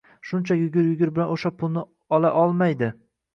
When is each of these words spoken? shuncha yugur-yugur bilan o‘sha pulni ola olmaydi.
shuncha 0.27 0.55
yugur-yugur 0.59 1.11
bilan 1.17 1.33
o‘sha 1.35 1.51
pulni 1.59 1.85
ola 2.19 2.33
olmaydi. 2.47 2.91